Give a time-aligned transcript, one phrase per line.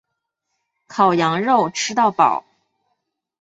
[0.87, 2.43] 烤羊肉吃到饱